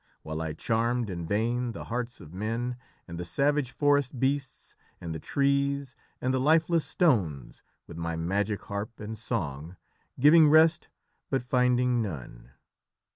While 0.23 0.41
I 0.41 0.53
charmed 0.53 1.11
in 1.11 1.27
vain 1.27 1.73
the 1.73 1.83
hearts 1.83 2.19
of 2.21 2.33
men, 2.33 2.75
and 3.07 3.19
the 3.19 3.23
savage 3.23 3.69
forest 3.69 4.19
beasts, 4.19 4.75
and 4.99 5.13
the 5.13 5.19
trees, 5.19 5.95
and 6.19 6.33
the 6.33 6.39
lifeless 6.39 6.85
stones, 6.85 7.61
with 7.85 7.97
my 7.97 8.15
magic 8.15 8.63
harp 8.63 8.99
and 8.99 9.15
song, 9.15 9.75
giving 10.19 10.49
rest, 10.49 10.89
but 11.29 11.43
finding 11.43 12.01
none." 12.01 12.49